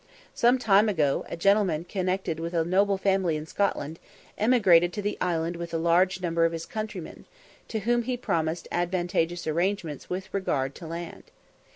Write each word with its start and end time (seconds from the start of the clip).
Some 0.33 0.57
time 0.57 0.89
ago, 0.89 1.27
a 1.29 1.37
gentleman 1.37 1.83
connected 1.83 2.39
with 2.39 2.55
a 2.55 2.65
noble 2.65 2.97
family 2.97 3.35
in 3.37 3.45
Scotland, 3.45 3.99
emigrated 4.35 4.91
to 4.93 5.01
the 5.03 5.15
island 5.21 5.55
with 5.57 5.75
a 5.75 5.77
large 5.77 6.21
number 6.23 6.43
of 6.43 6.53
his 6.53 6.65
countrymen, 6.65 7.25
to 7.67 7.81
whom 7.81 8.01
he 8.01 8.17
promised 8.17 8.67
advantageous 8.71 9.45
arrangements 9.45 10.09
with 10.09 10.33
regard 10.33 10.73
to 10.73 10.87
land. 10.87 11.25